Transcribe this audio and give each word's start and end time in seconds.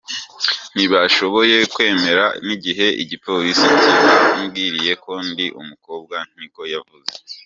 "Ntibashoboye 0.73 1.57
kwemera 1.73 2.25
n'igihe 2.45 2.87
igipolisi 3.03 3.67
kibabwiriye 3.81 4.93
ko 5.03 5.11
ndi 5.27 5.45
umukobwa," 5.61 6.15
niko 6.37 6.61
yavuze. 6.73 7.13